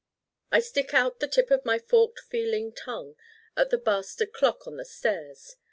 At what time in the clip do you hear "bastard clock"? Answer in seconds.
3.77-4.65